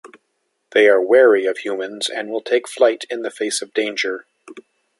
[0.71, 4.25] They are wary of humans and will take flight in the face of danger.